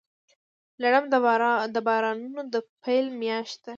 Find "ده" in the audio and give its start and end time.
3.65-3.69